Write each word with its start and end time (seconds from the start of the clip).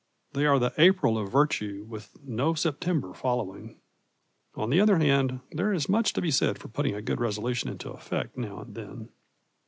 They 0.33 0.47
are 0.47 0.57
the 0.57 0.73
April 0.79 1.15
of 1.19 1.31
virtue 1.31 1.85
with 1.87 2.17
no 2.23 2.55
September 2.55 3.13
following. 3.13 3.77
On 4.55 4.71
the 4.71 4.79
other 4.79 4.97
hand, 4.97 5.41
there 5.51 5.71
is 5.71 5.87
much 5.87 6.11
to 6.13 6.21
be 6.23 6.31
said 6.31 6.57
for 6.57 6.69
putting 6.69 6.95
a 6.95 7.03
good 7.03 7.19
resolution 7.21 7.69
into 7.69 7.91
effect 7.91 8.35
now 8.35 8.61
and 8.61 8.73
then. 8.73 9.09